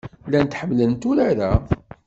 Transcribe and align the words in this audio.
Llant 0.27 0.57
ḥemmlent 0.59 1.07
urar-a. 1.09 1.51